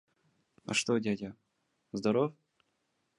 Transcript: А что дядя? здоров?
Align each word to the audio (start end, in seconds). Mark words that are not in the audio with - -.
А 0.65 0.73
что 0.73 0.97
дядя? 0.97 1.35
здоров? 1.91 2.33